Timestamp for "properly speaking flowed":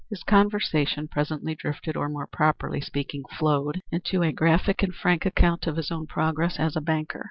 2.25-3.81